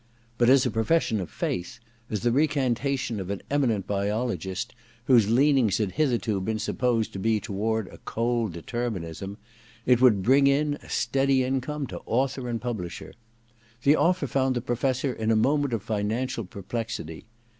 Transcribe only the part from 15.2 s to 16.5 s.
a moment of financial